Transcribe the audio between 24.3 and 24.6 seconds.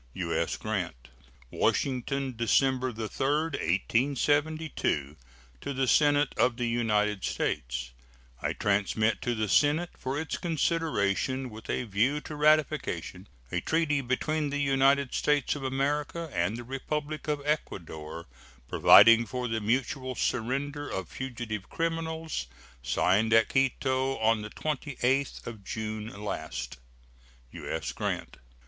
the